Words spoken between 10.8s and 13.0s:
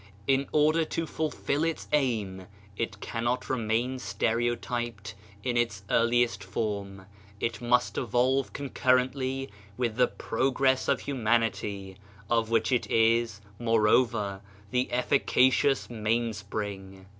of humanity, of which it